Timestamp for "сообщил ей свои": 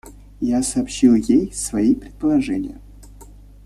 0.63-1.93